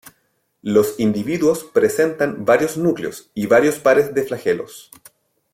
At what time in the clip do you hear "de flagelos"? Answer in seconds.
4.15-4.89